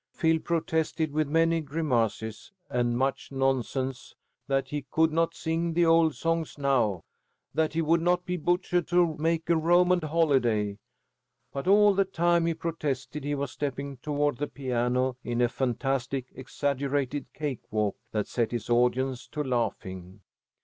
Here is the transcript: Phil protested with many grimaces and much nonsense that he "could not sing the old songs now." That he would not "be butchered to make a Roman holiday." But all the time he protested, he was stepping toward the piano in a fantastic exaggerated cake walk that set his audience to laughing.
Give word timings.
Phil 0.15 0.39
protested 0.39 1.11
with 1.11 1.29
many 1.29 1.61
grimaces 1.61 2.51
and 2.71 2.97
much 2.97 3.31
nonsense 3.31 4.15
that 4.47 4.69
he 4.69 4.83
"could 4.89 5.11
not 5.11 5.35
sing 5.35 5.73
the 5.75 5.85
old 5.85 6.15
songs 6.15 6.57
now." 6.57 7.03
That 7.53 7.73
he 7.73 7.83
would 7.83 8.01
not 8.01 8.25
"be 8.25 8.35
butchered 8.35 8.87
to 8.87 9.15
make 9.19 9.47
a 9.47 9.55
Roman 9.55 10.01
holiday." 10.01 10.79
But 11.53 11.67
all 11.67 11.93
the 11.93 12.03
time 12.05 12.47
he 12.47 12.55
protested, 12.55 13.23
he 13.23 13.35
was 13.35 13.51
stepping 13.51 13.97
toward 13.97 14.37
the 14.37 14.47
piano 14.47 15.17
in 15.23 15.39
a 15.39 15.47
fantastic 15.47 16.31
exaggerated 16.33 17.31
cake 17.35 17.61
walk 17.69 17.95
that 18.11 18.25
set 18.27 18.51
his 18.53 18.71
audience 18.71 19.27
to 19.27 19.43
laughing. 19.43 20.21